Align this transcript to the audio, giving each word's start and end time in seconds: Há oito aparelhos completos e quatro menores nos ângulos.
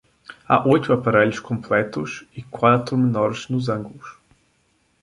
Há 0.47 0.67
oito 0.67 0.91
aparelhos 0.93 1.39
completos 1.39 2.25
e 2.35 2.41
quatro 2.41 2.97
menores 2.97 3.47
nos 3.49 3.69
ângulos. 3.69 4.15